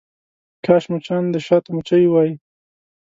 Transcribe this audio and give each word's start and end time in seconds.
کاش 0.65 0.83
مچان 0.91 1.23
د 1.33 1.35
شاتو 1.45 1.69
مچۍ 1.75 2.03
وی. 2.13 2.31